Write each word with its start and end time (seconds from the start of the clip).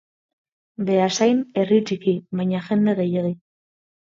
Beasain 0.87 1.43
herri 1.63 1.77
txiki, 1.91 2.15
baina 2.41 2.63
jende 2.71 2.97
gehiegi. 3.03 3.37